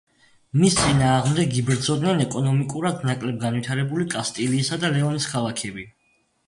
მის 0.61 0.77
წინააღმდეგ 0.77 1.53
იბრძოდნენ 1.59 2.25
ეკონომიკურად 2.25 3.07
ნაკლებ 3.11 3.39
განვითარებული 3.47 4.09
კასტილიისა 4.17 4.85
და 4.87 4.95
ლეონის 4.99 5.31
ქალაქები. 5.37 5.91